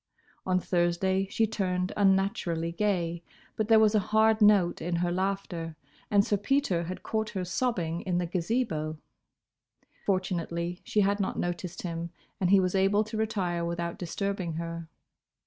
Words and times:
On 0.47 0.59
Thursday 0.59 1.27
she 1.29 1.45
turned 1.45 1.93
unnaturally 1.95 2.71
gay, 2.71 3.21
but 3.55 3.67
there 3.67 3.77
was 3.77 3.93
a 3.93 3.99
hard 3.99 4.41
note 4.41 4.81
in 4.81 4.95
her 4.95 5.11
laughter, 5.11 5.75
and 6.09 6.25
Sir 6.25 6.37
Peter 6.37 6.85
had 6.85 7.03
caught 7.03 7.29
her 7.29 7.45
sobbing 7.45 8.01
in 8.01 8.17
the 8.17 8.25
Gazebo. 8.25 8.97
Fortunately 10.03 10.81
she 10.83 11.01
had 11.01 11.19
not 11.19 11.37
noticed 11.37 11.83
him, 11.83 12.09
and 12.39 12.49
he 12.49 12.59
was 12.59 12.73
able 12.73 13.03
to 13.03 13.15
retire 13.15 13.63
without 13.63 13.99
disturbing 13.99 14.53
her. 14.53 14.89